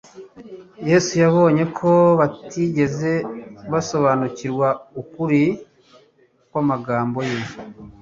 Yesu 0.89 1.11
yabonye 1.23 1.63
ko 1.77 1.91
batigeze 2.19 3.11
basobanukirwa 3.71 4.67
ukuri 5.01 5.41
kw'amagambo 6.49 7.19
ye. 7.29 7.37